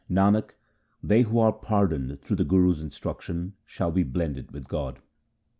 Nanak, 0.09 0.53
they 1.03 1.21
who 1.21 1.37
are 1.37 1.53
pardoned 1.53 2.19
through 2.21 2.37
the 2.37 2.43
Guru's 2.43 2.81
instruction 2.81 3.53
shall 3.67 3.91
be 3.91 4.01
blended 4.01 4.49
with 4.51 4.67
God. 4.67 4.97